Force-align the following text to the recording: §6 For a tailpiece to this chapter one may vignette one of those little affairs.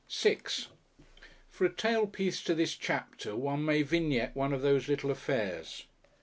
§6 0.09 0.65
For 1.51 1.65
a 1.65 1.69
tailpiece 1.69 2.43
to 2.45 2.55
this 2.55 2.73
chapter 2.75 3.35
one 3.35 3.63
may 3.63 3.83
vignette 3.83 4.35
one 4.35 4.51
of 4.51 4.63
those 4.63 4.87
little 4.87 5.11
affairs. 5.11 5.85